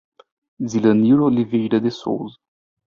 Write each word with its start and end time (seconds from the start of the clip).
Zilanir 0.71 1.19
Oliveira 1.19 1.79
de 1.79 1.91
Souza 1.91 2.35